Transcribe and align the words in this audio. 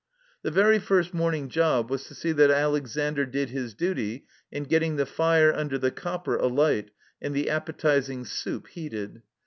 The 0.41 0.49
very 0.49 0.79
first 0.79 1.13
morning 1.13 1.47
job 1.47 1.91
was 1.91 2.05
to 2.05 2.15
see 2.15 2.31
that 2.31 2.49
Alexandre 2.49 3.27
did 3.27 3.51
his 3.51 3.75
duty 3.75 4.25
in 4.51 4.63
get 4.63 4.79
ting 4.79 4.95
the 4.95 5.05
fire 5.05 5.53
under 5.53 5.77
the 5.77 5.91
copper 5.91 6.37
alight 6.37 6.89
and 7.21 7.35
the 7.35 7.51
appetizing 7.51 8.25
soup 8.25 8.65
heated. 8.69 9.21